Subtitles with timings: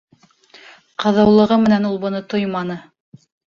[1.03, 2.81] Ҡыҙыулығы менән ул быны тойманы.